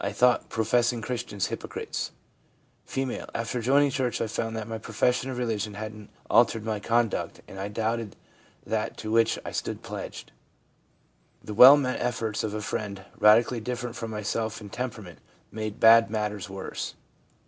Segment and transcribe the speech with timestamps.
[0.00, 2.12] I thought professing Christians hypocrites/
[2.88, 7.40] F.' After joining church I found that my profession of religion hadn't altered my conduct
[7.48, 8.14] and I doubted
[8.64, 10.30] that to which I stood pledged.
[11.42, 15.18] The well meant efforts of a friend radically different from myself in temperament
[15.50, 16.94] made bad matters worse.